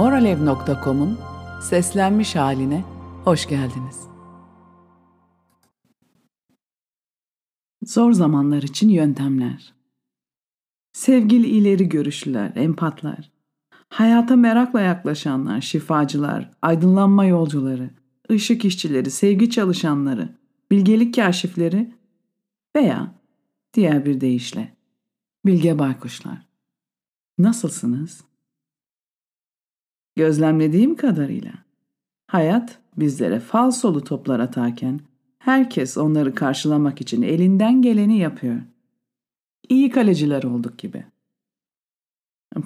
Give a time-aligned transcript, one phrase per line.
[0.00, 1.18] Moralev.com'un
[1.62, 2.84] seslenmiş haline
[3.24, 4.00] hoş geldiniz.
[7.84, 9.74] Zor zamanlar için yöntemler.
[10.92, 13.30] Sevgili ileri görüşlüler, empatlar,
[13.88, 17.90] hayata merakla yaklaşanlar, şifacılar, aydınlanma yolcuları,
[18.30, 20.28] ışık işçileri, sevgi çalışanları,
[20.70, 21.94] bilgelik kaşifleri
[22.76, 23.14] veya
[23.74, 24.76] diğer bir deyişle
[25.46, 26.46] bilge baykuşlar.
[27.38, 28.29] Nasılsınız?
[30.16, 31.52] Gözlemlediğim kadarıyla
[32.26, 35.00] hayat bizlere falsolu toplar atarken
[35.38, 38.60] herkes onları karşılamak için elinden geleni yapıyor.
[39.68, 41.04] İyi kaleciler olduk gibi.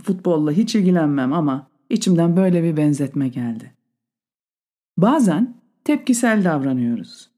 [0.02, 3.72] Futbolla hiç ilgilenmem ama içimden böyle bir benzetme geldi.
[4.96, 5.54] Bazen
[5.84, 7.30] tepkisel davranıyoruz.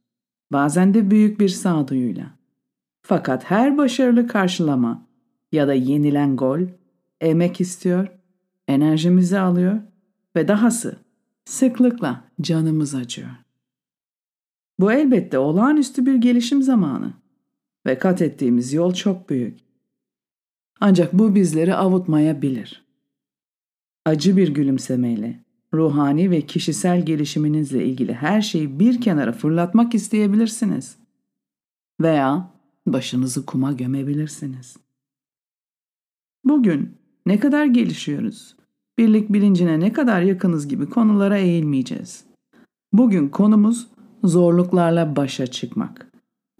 [0.52, 2.26] Bazen de büyük bir sağduyuyla.
[3.02, 5.06] Fakat her başarılı karşılama
[5.52, 6.60] ya da yenilen gol
[7.20, 8.08] emek istiyor,
[8.68, 9.80] enerjimizi alıyor
[10.36, 10.96] ve dahası
[11.44, 13.30] sıklıkla canımız acıyor.
[14.78, 17.12] Bu elbette olağanüstü bir gelişim zamanı
[17.86, 19.58] ve kat ettiğimiz yol çok büyük.
[20.80, 22.86] Ancak bu bizleri avutmayabilir.
[24.04, 30.96] Acı bir gülümsemeyle, ruhani ve kişisel gelişiminizle ilgili her şeyi bir kenara fırlatmak isteyebilirsiniz.
[32.00, 32.50] Veya
[32.86, 34.76] başınızı kuma gömebilirsiniz.
[36.44, 38.56] Bugün ne kadar gelişiyoruz?
[38.98, 42.24] Birlik bilincine ne kadar yakınız gibi konulara eğilmeyeceğiz.
[42.92, 43.88] Bugün konumuz
[44.24, 46.12] zorluklarla başa çıkmak.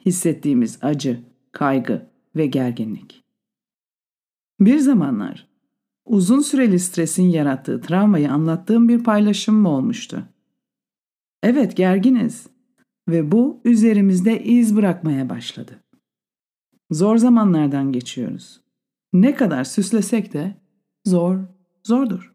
[0.06, 1.20] Hissettiğimiz acı,
[1.52, 2.06] kaygı
[2.36, 3.24] ve gerginlik.
[4.60, 5.48] Bir zamanlar
[6.04, 10.22] uzun süreli stresin yarattığı travmayı anlattığım bir paylaşım mı olmuştu?
[11.42, 12.46] Evet gerginiz
[13.08, 15.82] ve bu üzerimizde iz bırakmaya başladı.
[16.90, 18.60] Zor zamanlardan geçiyoruz.
[19.12, 20.54] Ne kadar süslesek de
[21.04, 21.38] zor,
[21.86, 22.34] zordur.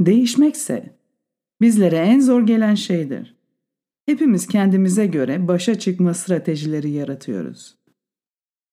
[0.00, 0.98] Değişmekse
[1.60, 3.36] bizlere en zor gelen şeydir.
[4.06, 7.76] Hepimiz kendimize göre başa çıkma stratejileri yaratıyoruz.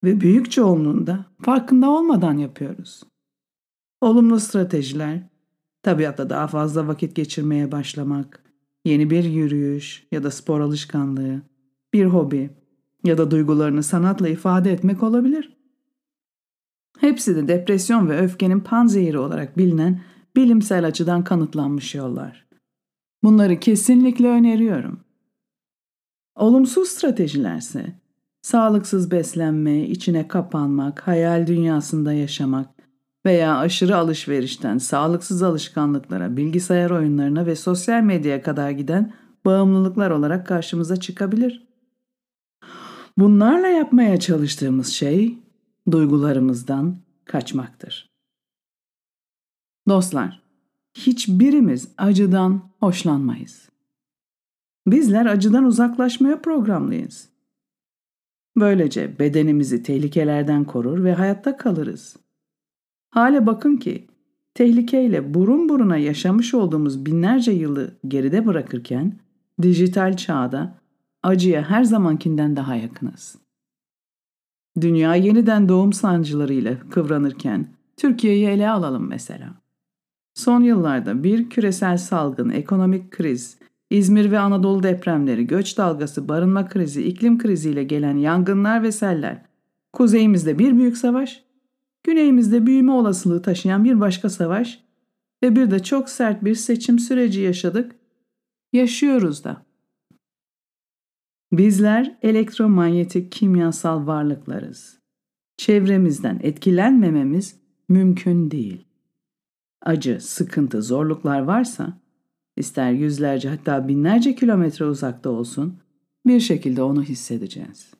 [0.03, 3.03] Ve büyük çoğunluğunda farkında olmadan yapıyoruz.
[4.01, 5.29] Olumlu stratejiler,
[5.83, 8.43] tabiatta daha fazla vakit geçirmeye başlamak,
[8.85, 11.41] yeni bir yürüyüş ya da spor alışkanlığı,
[11.93, 12.49] bir hobi
[13.03, 15.50] ya da duygularını sanatla ifade etmek olabilir.
[17.01, 20.01] Hepsi de depresyon ve öfkenin panzehiri olarak bilinen
[20.35, 22.45] bilimsel açıdan kanıtlanmış yollar.
[23.23, 24.99] Bunları kesinlikle öneriyorum.
[26.35, 27.85] Olumsuz stratejilerse
[28.41, 32.69] sağlıksız beslenme, içine kapanmak, hayal dünyasında yaşamak
[33.25, 39.13] veya aşırı alışverişten sağlıksız alışkanlıklara, bilgisayar oyunlarına ve sosyal medyaya kadar giden
[39.45, 41.67] bağımlılıklar olarak karşımıza çıkabilir.
[43.17, 45.37] Bunlarla yapmaya çalıştığımız şey
[45.91, 48.11] duygularımızdan kaçmaktır.
[49.87, 50.41] Dostlar,
[50.93, 53.69] hiçbirimiz acıdan hoşlanmayız.
[54.87, 57.29] Bizler acıdan uzaklaşmaya programlıyız.
[58.57, 62.17] Böylece bedenimizi tehlikelerden korur ve hayatta kalırız.
[63.09, 64.07] Hale bakın ki
[64.53, 69.19] tehlikeyle burun buruna yaşamış olduğumuz binlerce yılı geride bırakırken
[69.61, 70.77] dijital çağda
[71.23, 73.35] acıya her zamankinden daha yakınız.
[74.81, 77.67] Dünya yeniden doğum sancılarıyla kıvranırken
[77.97, 79.53] Türkiye'yi ele alalım mesela.
[80.33, 83.57] Son yıllarda bir küresel salgın, ekonomik kriz,
[83.89, 89.45] İzmir ve Anadolu depremleri, göç dalgası, barınma krizi, iklim kriziyle gelen yangınlar ve seller,
[89.93, 91.43] kuzeyimizde bir büyük savaş,
[92.03, 94.83] güneyimizde büyüme olasılığı taşıyan bir başka savaş
[95.43, 97.95] ve bir de çok sert bir seçim süreci yaşadık,
[98.73, 99.65] yaşıyoruz da.
[101.51, 104.99] Bizler elektromanyetik kimyasal varlıklarız.
[105.57, 107.55] Çevremizden etkilenmememiz
[107.89, 108.85] mümkün değil.
[109.81, 111.97] Acı, sıkıntı, zorluklar varsa,
[112.57, 115.77] ister yüzlerce hatta binlerce kilometre uzakta olsun,
[116.25, 117.93] bir şekilde onu hissedeceğiz.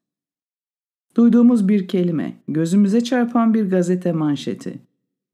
[1.17, 4.79] Duyduğumuz bir kelime, gözümüze çarpan bir gazete manşeti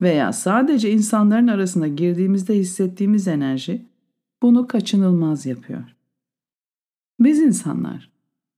[0.02, 3.86] veya sadece insanların arasına girdiğimizde hissettiğimiz enerji
[4.42, 5.97] bunu kaçınılmaz yapıyor.
[7.20, 8.12] Biz insanlar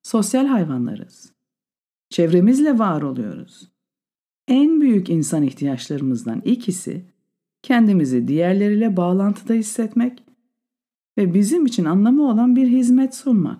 [0.03, 1.33] sosyal hayvanlarız.
[2.09, 3.71] Çevremizle var oluyoruz.
[4.47, 7.05] En büyük insan ihtiyaçlarımızdan ikisi
[7.61, 10.23] kendimizi diğerleriyle bağlantıda hissetmek
[11.17, 13.59] ve bizim için anlamı olan bir hizmet sunmak.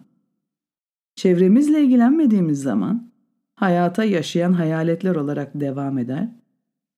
[1.15, 3.11] Çevremizle ilgilenmediğimiz zaman
[3.55, 6.29] hayata yaşayan hayaletler olarak devam eder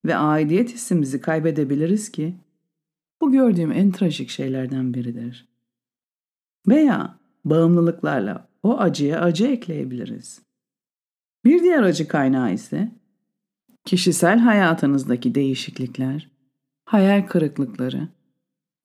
[0.04, 2.34] ve aidiyet hissimizi kaybedebiliriz ki
[3.20, 5.48] bu gördüğüm en trajik şeylerden biridir.
[6.68, 10.42] Veya bağımlılıklarla o acıya acı ekleyebiliriz.
[11.44, 12.92] Bir diğer acı kaynağı ise
[13.84, 16.30] kişisel hayatınızdaki değişiklikler,
[16.84, 18.08] hayal kırıklıkları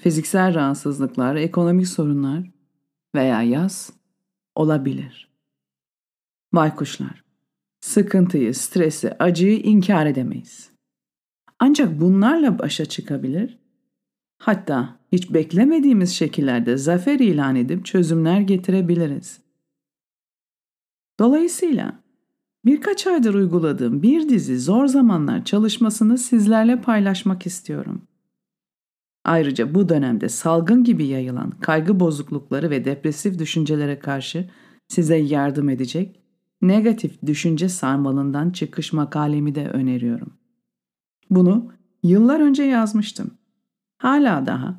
[0.01, 2.51] fiziksel rahatsızlıklar, ekonomik sorunlar
[3.15, 3.93] veya yaz
[4.55, 5.27] olabilir.
[6.53, 7.23] Baykuşlar,
[7.81, 10.69] sıkıntıyı, stresi, acıyı inkar edemeyiz.
[11.59, 13.59] Ancak bunlarla başa çıkabilir,
[14.37, 19.39] hatta hiç beklemediğimiz şekillerde zafer ilan edip çözümler getirebiliriz.
[21.19, 21.99] Dolayısıyla
[22.65, 28.01] birkaç aydır uyguladığım bir dizi zor zamanlar çalışmasını sizlerle paylaşmak istiyorum.
[29.25, 34.49] Ayrıca bu dönemde salgın gibi yayılan kaygı bozuklukları ve depresif düşüncelere karşı
[34.87, 36.21] size yardım edecek
[36.61, 40.33] negatif düşünce sarmalından çıkış makalemi de öneriyorum.
[41.29, 41.71] Bunu
[42.03, 43.36] yıllar önce yazmıştım.
[43.97, 44.77] Hala daha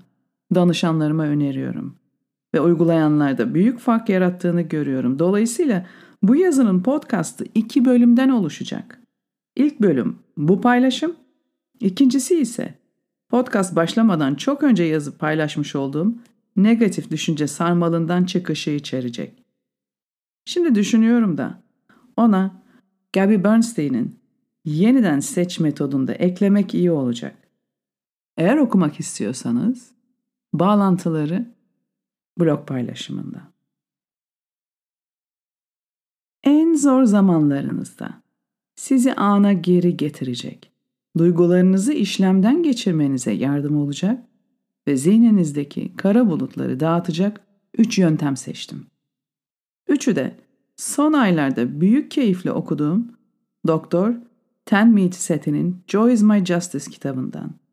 [0.54, 1.96] danışanlarıma öneriyorum
[2.54, 5.18] ve uygulayanlarda büyük fark yarattığını görüyorum.
[5.18, 5.86] Dolayısıyla
[6.22, 9.00] bu yazının podcast'ı iki bölümden oluşacak.
[9.56, 11.16] İlk bölüm bu paylaşım,
[11.80, 12.74] ikincisi ise
[13.28, 16.14] podcast başlamadan çok önce yazıp paylaşmış olduğum
[16.56, 19.44] negatif düşünce sarmalından çıkışı içerecek.
[20.44, 21.62] Şimdi düşünüyorum da
[22.16, 22.62] ona
[23.12, 24.18] Gabby Bernstein'in
[24.64, 27.47] yeniden seç metodunda eklemek iyi olacak.
[28.38, 29.90] Eğer okumak istiyorsanız
[30.52, 31.54] bağlantıları
[32.38, 33.42] blog paylaşımında.
[36.44, 38.22] En zor zamanlarınızda
[38.74, 40.72] sizi ana geri getirecek,
[41.16, 44.24] duygularınızı işlemden geçirmenize yardım olacak
[44.86, 47.40] ve zihninizdeki kara bulutları dağıtacak
[47.78, 48.86] üç yöntem seçtim.
[49.88, 50.36] Üçü de
[50.76, 53.12] son aylarda büyük keyifle okuduğum
[53.66, 54.14] Doktor
[54.64, 57.67] Ten Meat Seti'nin Joy is My Justice kitabından.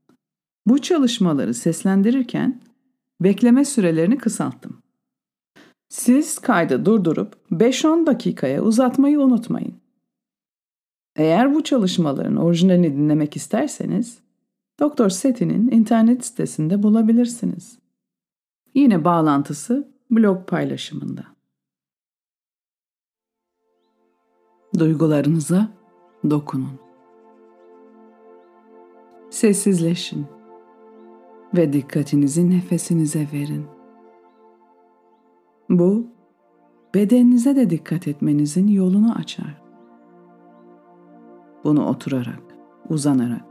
[0.65, 2.61] Bu çalışmaları seslendirirken
[3.21, 4.83] bekleme sürelerini kısalttım.
[5.89, 9.75] Siz kaydı durdurup 5-10 dakikaya uzatmayı unutmayın.
[11.15, 14.19] Eğer bu çalışmaların orijinalini dinlemek isterseniz
[14.79, 17.79] Doktor Seti'nin internet sitesinde bulabilirsiniz.
[18.73, 21.25] Yine bağlantısı blog paylaşımında.
[24.79, 25.69] Duygularınıza
[26.29, 26.79] dokunun.
[29.29, 30.34] Sessizleşin
[31.57, 33.65] ve dikkatinizi nefesinize verin.
[35.69, 36.07] Bu,
[36.93, 39.61] bedeninize de dikkat etmenizin yolunu açar.
[41.63, 42.43] Bunu oturarak,
[42.89, 43.45] uzanarak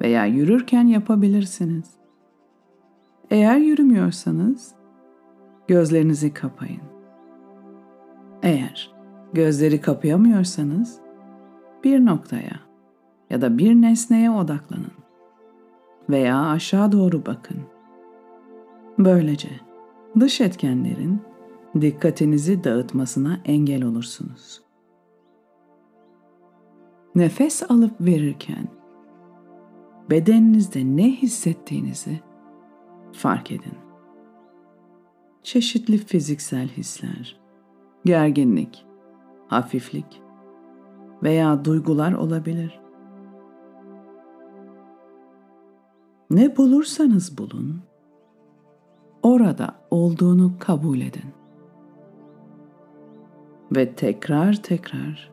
[0.00, 1.90] veya yürürken yapabilirsiniz.
[3.30, 4.74] Eğer yürümüyorsanız
[5.68, 6.82] gözlerinizi kapayın.
[8.42, 8.92] Eğer
[9.32, 11.00] gözleri kapayamıyorsanız
[11.84, 12.60] bir noktaya
[13.30, 14.97] ya da bir nesneye odaklanın
[16.10, 17.60] veya aşağı doğru bakın.
[18.98, 19.50] Böylece
[20.20, 21.20] dış etkenlerin
[21.80, 24.62] dikkatinizi dağıtmasına engel olursunuz.
[27.14, 28.68] Nefes alıp verirken
[30.10, 32.20] bedeninizde ne hissettiğinizi
[33.12, 33.74] fark edin.
[35.42, 37.40] Çeşitli fiziksel hisler,
[38.04, 38.86] gerginlik,
[39.46, 40.22] hafiflik
[41.22, 42.80] veya duygular olabilir.
[46.30, 47.80] Ne bulursanız bulun,
[49.22, 51.32] orada olduğunu kabul edin.
[53.76, 55.32] Ve tekrar tekrar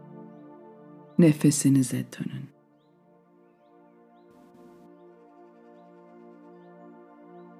[1.19, 2.49] nefesinize dönün.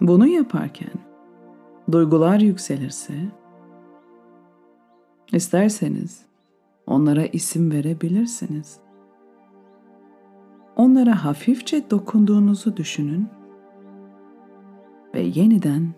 [0.02, 0.94] Bunu yaparken
[1.92, 3.14] duygular yükselirse
[5.34, 6.26] isterseniz
[6.88, 8.85] onlara isim verebilirsiniz.
[10.76, 13.30] Onlara hafifçe dokunduğunuzu düşünün
[15.14, 15.94] ve yeniden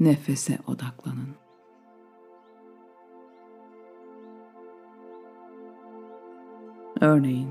[0.00, 1.34] nefese odaklanın.
[7.00, 7.50] Örneğin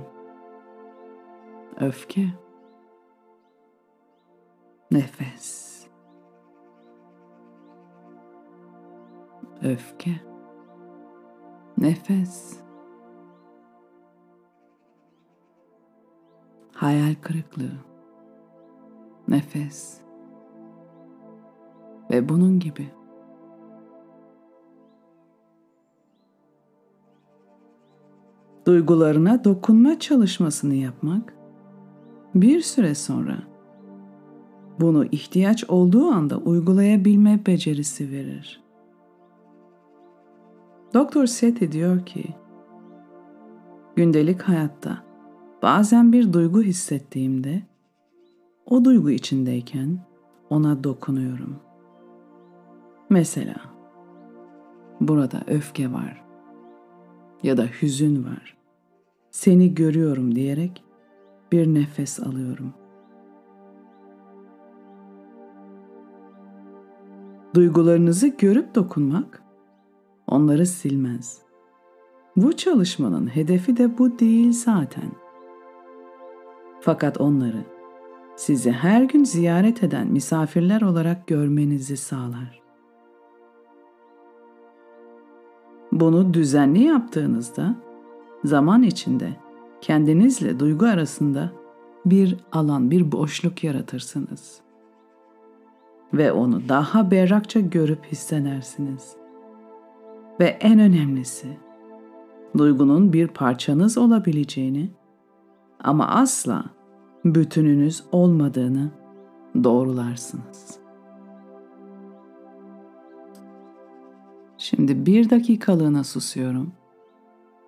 [1.80, 2.26] öfke,
[4.92, 5.88] nefes,
[9.64, 10.12] öfke,
[11.78, 12.60] nefes,
[16.80, 17.72] hayal kırıklığı,
[19.28, 20.02] nefes
[22.12, 22.90] ve bunun gibi.
[28.68, 31.34] Duygularına dokunma çalışmasını yapmak
[32.36, 33.38] bir süre sonra
[34.80, 38.64] bunu ihtiyaç olduğu anda uygulayabilme becerisi verir.
[40.94, 42.24] Doktor Seti diyor ki,
[43.96, 45.09] gündelik hayatta
[45.62, 47.62] bazen bir duygu hissettiğimde
[48.66, 50.00] o duygu içindeyken
[50.50, 51.56] ona dokunuyorum.
[53.10, 53.56] Mesela
[55.02, 56.26] burada öfke var
[57.44, 58.58] ya da hüzün var.
[59.32, 60.84] Seni görüyorum diyerek
[61.52, 62.74] bir nefes alıyorum.
[67.54, 69.44] Duygularınızı görüp dokunmak
[70.28, 71.42] onları silmez.
[72.36, 75.12] Bu çalışmanın hedefi de bu değil zaten.
[76.82, 77.64] Fakat onları
[78.36, 82.62] sizi her gün ziyaret eden misafirler olarak görmenizi sağlar.
[85.92, 87.76] Bunu düzenli yaptığınızda
[88.44, 89.30] zaman içinde
[89.82, 91.52] kendinizle duygu arasında
[92.06, 94.62] bir alan, bir boşluk yaratırsınız.
[96.14, 99.16] Ve onu daha berrakça görüp hissedersiniz.
[100.40, 101.48] Ve en önemlisi,
[102.58, 104.90] duygunun bir parçanız olabileceğini
[105.84, 106.66] ama asla
[107.26, 108.92] bütününüz olmadığını
[109.64, 110.80] doğrularsınız.
[114.58, 116.74] Şimdi bir dakikalığına susuyorum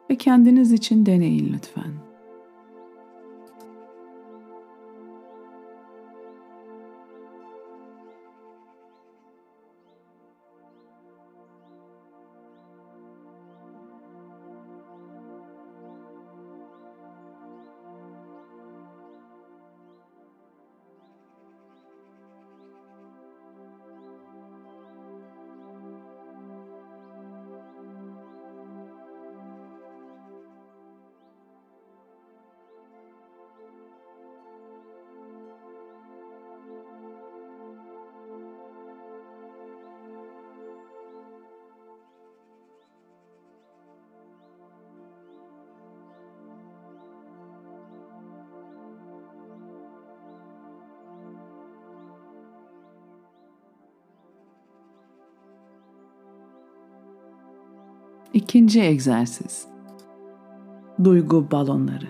[0.09, 2.10] ve kendiniz için deneyin lütfen.
[58.33, 59.67] İkinci egzersiz.
[61.03, 62.07] Duygu balonları.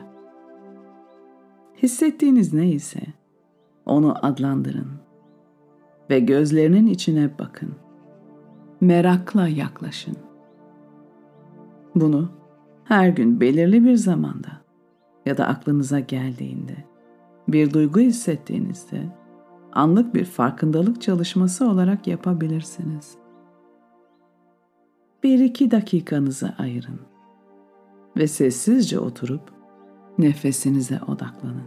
[1.83, 2.99] Hissettiğiniz neyse
[3.85, 4.91] onu adlandırın
[6.09, 7.75] ve gözlerinin içine bakın.
[8.81, 10.17] Merakla yaklaşın.
[11.95, 12.29] Bunu
[12.83, 14.61] her gün belirli bir zamanda
[15.25, 16.75] ya da aklınıza geldiğinde
[17.47, 19.01] bir duygu hissettiğinizde
[19.71, 23.20] anlık bir farkındalık çalışması olarak yapabilirsiniz
[25.23, 26.99] bir iki dakikanızı ayırın
[28.17, 29.53] ve sessizce oturup
[30.17, 31.63] nefesinize odaklanın.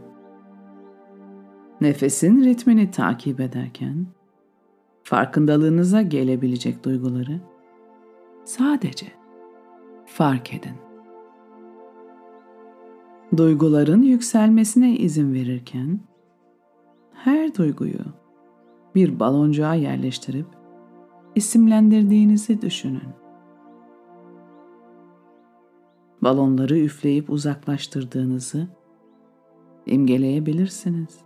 [1.80, 4.06] Nefesin ritmini takip ederken
[5.02, 7.40] farkındalığınıza gelebilecek duyguları
[8.44, 9.06] sadece
[10.06, 10.74] fark edin.
[13.36, 16.00] Duyguların yükselmesine izin verirken
[17.12, 18.00] her duyguyu
[18.94, 20.46] bir baloncuğa yerleştirip
[21.34, 23.23] isimlendirdiğinizi düşünün
[26.24, 28.68] balonları üfleyip uzaklaştırdığınızı
[29.86, 31.18] imgeleyebilirsiniz.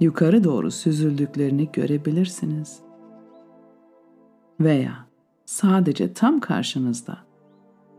[0.00, 2.80] Yukarı doğru süzüldüklerini görebilirsiniz.
[4.60, 5.06] Veya
[5.44, 7.18] sadece tam karşınızda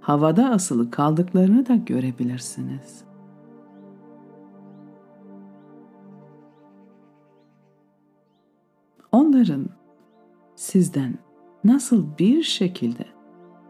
[0.01, 3.04] havada asılı kaldıklarını da görebilirsiniz.
[9.12, 9.70] Onların
[10.56, 11.18] sizden
[11.63, 13.06] nasıl bir şekilde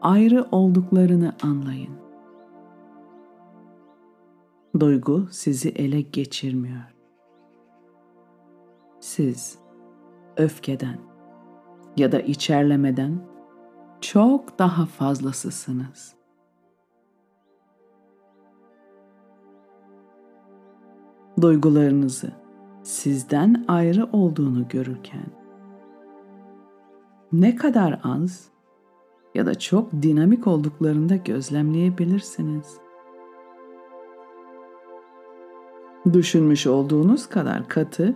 [0.02, 2.05] ayrı olduklarını anlayın.
[4.80, 6.96] Duygu sizi ele geçirmiyor.
[9.00, 9.60] Siz
[10.38, 11.00] öfkeden
[11.98, 13.20] ya da içerlemeden
[14.02, 16.16] çok daha fazlasısınız.
[21.42, 22.32] Duygularınızı
[22.84, 25.26] sizden ayrı olduğunu görürken
[27.32, 28.50] ne kadar az
[29.36, 32.85] ya da çok dinamik olduklarında gözlemleyebilirsiniz.
[36.14, 38.16] Düşünmüş olduğunuz kadar katı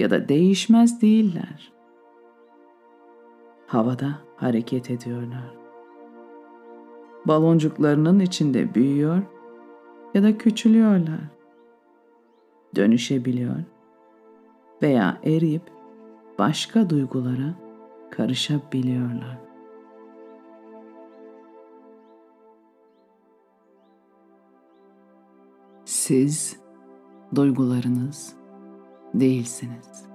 [0.00, 1.72] ya da değişmez değiller.
[3.66, 5.56] Havada hareket ediyorlar.
[7.24, 9.22] Baloncuklarının içinde büyüyor
[10.14, 11.20] ya da küçülüyorlar.
[12.76, 13.56] Dönüşebiliyor
[14.82, 15.62] veya eriyip
[16.38, 17.54] başka duygulara
[18.10, 19.38] karışabiliyorlar.
[25.84, 26.65] Siz
[27.34, 28.34] duygularınız
[29.14, 30.06] değilsiniz.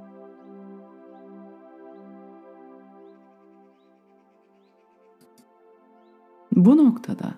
[6.56, 7.34] Bu noktada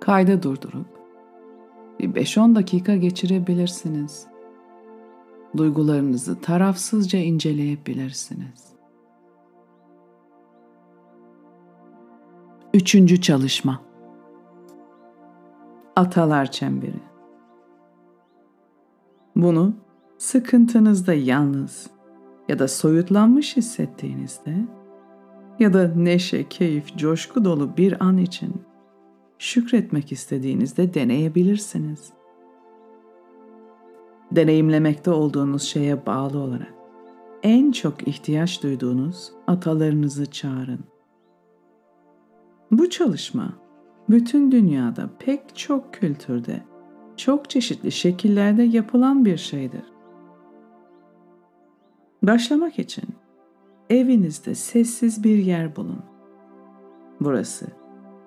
[0.00, 0.86] kaydı durdurup
[2.00, 4.26] bir 5-10 dakika geçirebilirsiniz.
[5.56, 8.74] Duygularınızı tarafsızca inceleyebilirsiniz.
[12.74, 13.80] Üçüncü çalışma
[15.96, 17.13] Atalar Çemberi
[19.36, 19.74] bunu
[20.18, 21.90] sıkıntınızda yalnız
[22.48, 24.54] ya da soyutlanmış hissettiğinizde
[25.58, 28.62] ya da neşe, keyif, coşku dolu bir an için
[29.38, 32.12] şükretmek istediğinizde deneyebilirsiniz.
[34.32, 36.74] Deneyimlemekte olduğunuz şeye bağlı olarak
[37.42, 40.84] en çok ihtiyaç duyduğunuz atalarınızı çağırın.
[42.70, 43.52] Bu çalışma
[44.08, 46.62] bütün dünyada pek çok kültürde,
[47.16, 49.82] çok çeşitli şekillerde yapılan bir şeydir.
[52.22, 53.04] Başlamak için
[53.90, 56.02] evinizde sessiz bir yer bulun.
[57.20, 57.66] Burası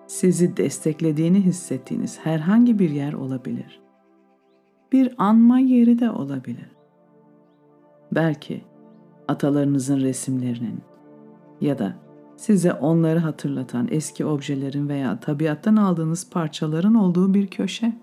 [0.07, 3.81] sizi desteklediğini hissettiğiniz herhangi bir yer olabilir.
[4.91, 6.71] Bir anma yeri de olabilir.
[8.11, 8.61] Belki
[9.27, 10.81] atalarınızın resimlerinin
[11.61, 11.95] ya da
[12.37, 17.93] size onları hatırlatan eski objelerin veya tabiattan aldığınız parçaların olduğu bir köşe.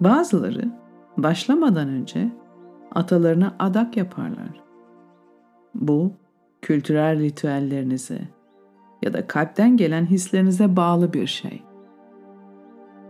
[0.00, 0.72] Bazıları
[1.16, 2.32] başlamadan önce
[2.94, 4.60] atalarına adak yaparlar.
[5.74, 6.12] Bu
[6.62, 8.20] kültürel ritüellerinize
[9.02, 11.62] ya da kalpten gelen hislerinize bağlı bir şey.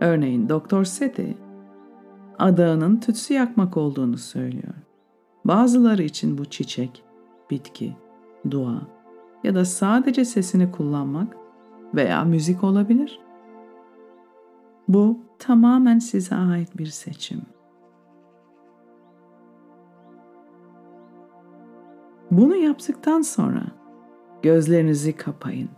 [0.01, 1.37] Örneğin Doktor Seti
[2.39, 4.73] adağının tütsü yakmak olduğunu söylüyor.
[5.45, 7.03] Bazıları için bu çiçek,
[7.51, 7.95] bitki,
[8.51, 8.81] dua
[9.43, 11.37] ya da sadece sesini kullanmak
[11.95, 13.19] veya müzik olabilir.
[14.89, 17.41] Bu tamamen size ait bir seçim.
[22.31, 23.63] Bunu yaptıktan sonra
[24.41, 25.69] gözlerinizi kapayın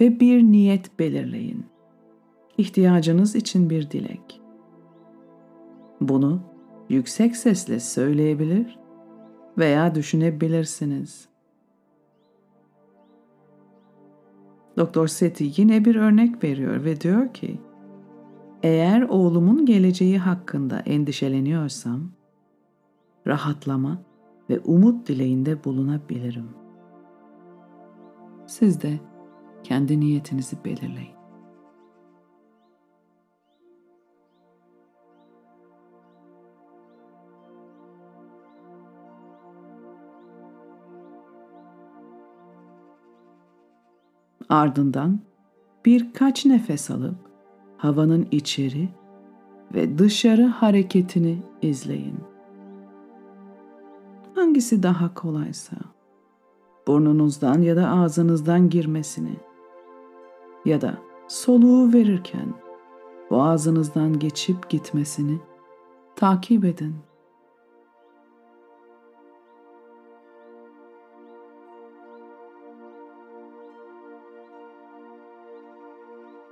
[0.00, 1.66] ve bir niyet belirleyin.
[2.58, 4.40] İhtiyacınız için bir dilek.
[6.00, 6.40] Bunu
[6.88, 8.78] yüksek sesle söyleyebilir
[9.58, 11.28] veya düşünebilirsiniz.
[14.76, 17.60] Doktor Seti yine bir örnek veriyor ve diyor ki,
[18.62, 22.10] eğer oğlumun geleceği hakkında endişeleniyorsam,
[23.26, 24.02] rahatlama
[24.50, 26.48] ve umut dileğinde bulunabilirim.
[28.46, 29.00] Siz de
[29.64, 31.16] kendi niyetinizi belirleyin.
[44.48, 45.20] Ardından
[45.84, 47.25] birkaç nefes alıp
[47.76, 48.88] havanın içeri
[49.74, 52.20] ve dışarı hareketini izleyin.
[54.34, 55.76] Hangisi daha kolaysa
[56.86, 59.36] burnunuzdan ya da ağzınızdan girmesini
[60.64, 62.54] ya da soluğu verirken
[63.30, 65.38] boğazınızdan geçip gitmesini
[66.16, 66.94] takip edin.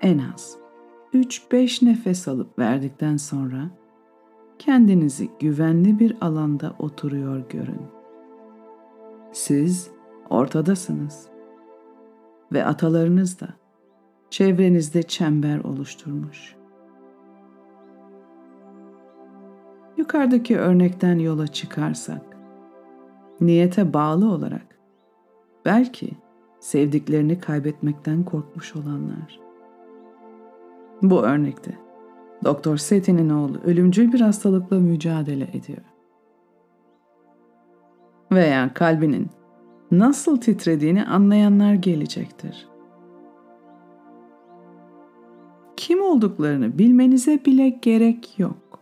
[0.04, 0.63] en az
[1.14, 3.70] 3-5 nefes alıp verdikten sonra
[4.58, 7.82] kendinizi güvenli bir alanda oturuyor görün.
[9.32, 9.90] Siz
[10.30, 11.28] ortadasınız
[12.52, 13.48] ve atalarınız da
[14.30, 16.56] çevrenizde çember oluşturmuş.
[19.96, 22.36] Yukarıdaki örnekten yola çıkarsak,
[23.40, 24.78] niyete bağlı olarak
[25.64, 26.10] belki
[26.60, 29.43] sevdiklerini kaybetmekten korkmuş olanlar,
[31.02, 31.78] bu örnekte
[32.44, 35.82] Doktor Seti'nin oğlu ölümcül bir hastalıkla mücadele ediyor.
[38.32, 39.30] Veya kalbinin
[39.90, 42.68] nasıl titrediğini anlayanlar gelecektir.
[45.76, 48.80] Kim olduklarını bilmenize bile gerek yok.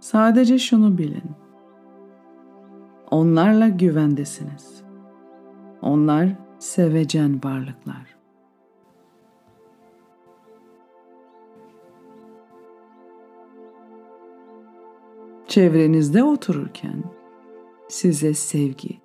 [0.00, 1.30] Sadece şunu bilin.
[3.10, 4.82] Onlarla güvendesiniz.
[5.82, 6.28] Onlar
[6.58, 8.17] sevecen varlıklar.
[15.48, 17.04] Çevrenizde otururken
[17.88, 19.00] size sevgi,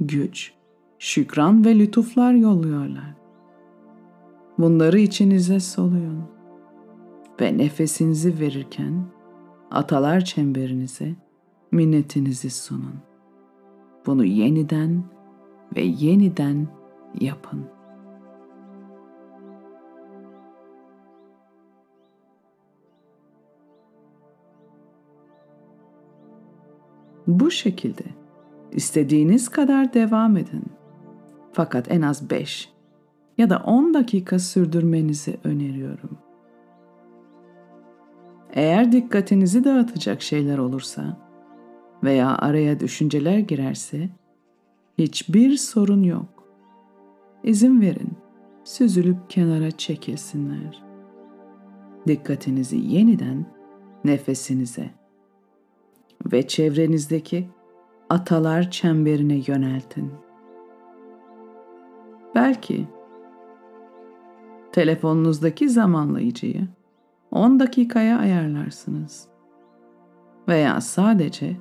[0.00, 0.52] güç,
[0.98, 3.14] şükran ve lütuflar yolluyorlar.
[4.58, 6.22] Bunları içinize soluyun
[7.40, 9.04] ve nefesinizi verirken
[9.70, 11.14] atalar çemberinize
[11.72, 12.94] minnetinizi sunun.
[14.06, 15.04] Bunu yeniden
[15.76, 16.68] ve yeniden
[17.20, 17.77] yapın.
[27.28, 28.04] Bu şekilde
[28.72, 30.64] istediğiniz kadar devam edin.
[31.52, 32.72] Fakat en az 5
[33.38, 36.18] ya da 10 dakika sürdürmenizi öneriyorum.
[38.52, 41.16] Eğer dikkatinizi dağıtacak şeyler olursa
[42.04, 44.08] veya araya düşünceler girerse
[44.98, 46.44] hiçbir sorun yok.
[47.44, 48.12] İzin verin
[48.64, 50.82] süzülüp kenara çekilsinler.
[52.06, 53.46] Dikkatinizi yeniden
[54.04, 54.97] nefesinize
[56.26, 57.48] ve çevrenizdeki
[58.10, 60.12] atalar çemberine yöneltin.
[62.34, 62.88] Belki
[64.72, 66.68] telefonunuzdaki zamanlayıcıyı
[67.30, 69.28] 10 dakikaya ayarlarsınız.
[70.48, 71.56] Veya sadece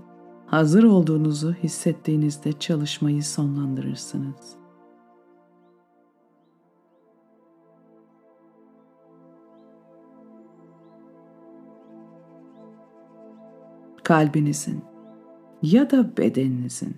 [0.46, 4.67] hazır olduğunuzu hissettiğinizde çalışmayı sonlandırırsınız.
[14.08, 14.82] Kalbinizin
[15.62, 16.98] ya da bedeninizin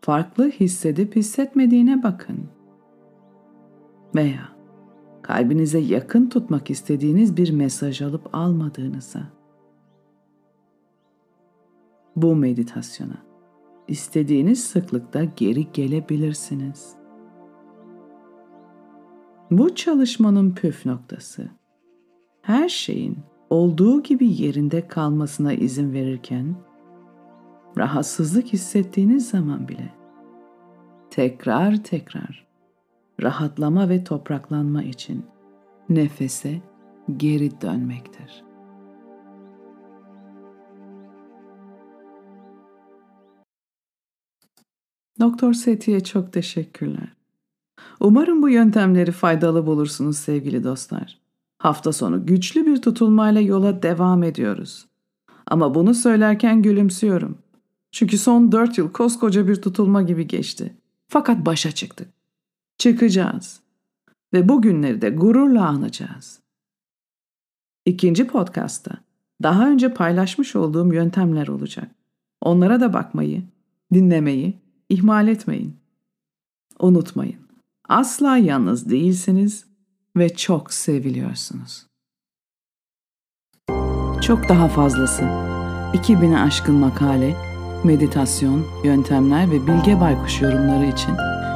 [0.00, 2.48] farklı hissedip hissetmediğine bakın.
[4.14, 4.48] Veya
[5.22, 9.20] kalbinize yakın tutmak istediğiniz bir mesaj alıp almadığınıza.
[12.16, 13.22] Bu meditasyona
[13.88, 16.94] istediğiniz sıklıkta geri gelebilirsiniz.
[19.50, 21.50] Bu çalışmanın püf noktası
[22.42, 23.18] her şeyin
[23.52, 26.56] olduğu gibi yerinde kalmasına izin verirken
[27.78, 29.94] rahatsızlık hissettiğiniz zaman bile
[31.10, 32.46] tekrar tekrar
[33.22, 35.26] rahatlama ve topraklanma için
[35.88, 36.60] nefese
[37.16, 38.44] geri dönmektir.
[45.20, 47.12] Doktor Seti'ye çok teşekkürler.
[48.00, 51.21] Umarım bu yöntemleri faydalı bulursunuz sevgili dostlar.
[51.62, 54.86] Hafta sonu güçlü bir tutulmayla yola devam ediyoruz.
[55.46, 57.38] Ama bunu söylerken gülümsüyorum.
[57.90, 60.76] Çünkü son dört yıl koskoca bir tutulma gibi geçti.
[61.08, 62.08] Fakat başa çıktık.
[62.78, 63.60] Çıkacağız.
[64.32, 66.40] Ve bu günleri de gururla anacağız.
[67.86, 68.92] İkinci podcast'ta
[69.42, 71.90] daha önce paylaşmış olduğum yöntemler olacak.
[72.40, 73.42] Onlara da bakmayı,
[73.94, 75.76] dinlemeyi ihmal etmeyin.
[76.80, 77.40] Unutmayın.
[77.88, 79.71] Asla yalnız değilsiniz
[80.16, 81.86] ve çok seviliyorsunuz.
[84.22, 85.22] Çok daha fazlası.
[85.92, 87.36] 2000'e aşkın makale,
[87.84, 91.14] meditasyon, yöntemler ve Bilge Baykuş yorumları için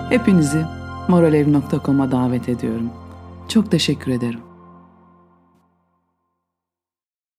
[0.09, 0.65] hepinizi
[1.09, 2.91] moralev.com'a davet ediyorum.
[3.49, 4.46] Çok teşekkür ederim.